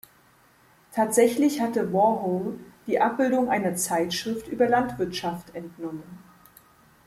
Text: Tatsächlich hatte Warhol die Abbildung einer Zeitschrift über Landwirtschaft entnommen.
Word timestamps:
Tatsächlich 0.93 1.61
hatte 1.61 1.93
Warhol 1.93 2.57
die 2.87 2.99
Abbildung 2.99 3.49
einer 3.51 3.75
Zeitschrift 3.75 4.47
über 4.47 4.67
Landwirtschaft 4.67 5.53
entnommen. 5.53 6.01